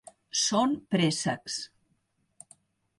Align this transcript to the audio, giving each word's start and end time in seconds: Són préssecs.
Són 0.43 0.73
préssecs. 0.95 1.61